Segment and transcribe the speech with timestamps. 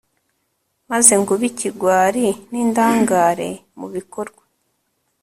[0.89, 4.43] maze ngo ube ikigwari n'indangare mu bikorwa